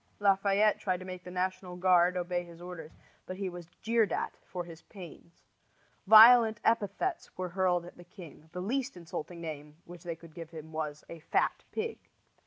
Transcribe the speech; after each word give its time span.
Lafayette 0.19 0.79
tried 0.79 0.97
to 0.97 1.05
make 1.05 1.23
the 1.23 1.29
National 1.29 1.75
Guard 1.75 2.17
obey 2.17 2.43
his 2.43 2.59
orders, 2.59 2.93
but 3.27 3.37
he 3.37 3.49
was 3.49 3.67
jeered 3.83 4.11
at 4.11 4.35
for 4.43 4.63
his 4.63 4.81
pains. 4.81 5.43
Violent 6.07 6.59
epithets 6.65 7.37
were 7.37 7.49
hurled 7.49 7.85
at 7.85 7.97
the 7.97 8.03
king. 8.03 8.49
The 8.51 8.61
least 8.63 8.97
insulting 8.97 9.41
name 9.41 9.77
which 9.85 10.01
they 10.03 10.15
could 10.15 10.33
give 10.33 10.49
him 10.49 10.71
was 10.71 11.03
"a 11.07 11.19
fat 11.19 11.65
pig." 11.71 11.99